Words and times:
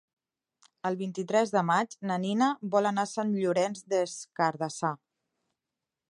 El 0.89 0.95
vint-i-tres 1.01 1.51
de 1.55 1.61
maig 1.67 1.91
na 2.11 2.17
Nina 2.23 2.47
vol 2.75 2.91
anar 2.91 3.05
a 3.07 3.09
Sant 3.11 3.35
Llorenç 3.41 3.83
des 3.95 4.15
Cardassar. 4.41 4.95